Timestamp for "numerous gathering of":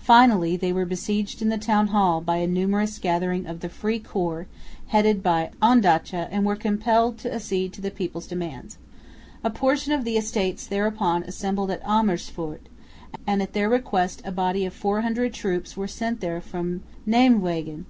2.46-3.60